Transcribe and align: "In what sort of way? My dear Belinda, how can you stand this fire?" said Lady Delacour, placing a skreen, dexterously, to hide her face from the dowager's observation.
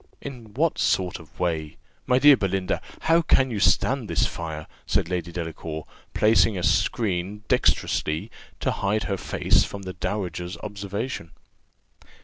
"In 0.19 0.55
what 0.55 0.79
sort 0.79 1.19
of 1.19 1.39
way? 1.39 1.77
My 2.07 2.17
dear 2.17 2.35
Belinda, 2.35 2.81
how 3.01 3.21
can 3.21 3.51
you 3.51 3.59
stand 3.59 4.09
this 4.09 4.25
fire?" 4.25 4.65
said 4.87 5.07
Lady 5.09 5.31
Delacour, 5.31 5.83
placing 6.15 6.57
a 6.57 6.63
skreen, 6.63 7.43
dexterously, 7.47 8.31
to 8.61 8.71
hide 8.71 9.03
her 9.03 9.17
face 9.17 9.63
from 9.63 9.83
the 9.83 9.93
dowager's 9.93 10.57
observation. 10.63 11.29